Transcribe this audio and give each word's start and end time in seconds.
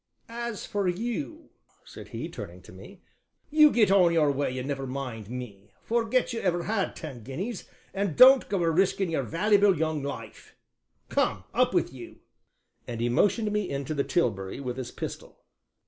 "As 0.29 0.65
for 0.65 0.87
you," 0.87 1.51
said 1.85 2.07
he, 2.07 2.27
turning 2.27 2.63
to 2.63 2.71
me, 2.71 3.03
"you 3.51 3.69
get 3.69 3.91
on 3.91 4.11
your 4.11 4.31
way 4.31 4.57
and 4.57 4.67
never 4.67 4.87
mind 4.87 5.29
me; 5.29 5.75
forget 5.83 6.33
you 6.33 6.39
ever 6.39 6.63
had 6.63 6.95
ten 6.95 7.21
guineas 7.21 7.65
and 7.93 8.15
don't 8.15 8.49
go 8.49 8.63
a 8.63 8.71
riskin' 8.71 9.11
your 9.11 9.21
vallyble 9.23 9.77
young 9.77 10.01
life; 10.01 10.55
come 11.09 11.43
up 11.53 11.75
with 11.75 11.93
you!" 11.93 12.21
and 12.87 12.99
he 12.99 13.09
motioned 13.09 13.51
me 13.51 13.69
into 13.69 13.93
the 13.93 14.03
tilbury 14.03 14.59
with 14.59 14.77
his 14.77 14.89
pistol. 14.89 15.45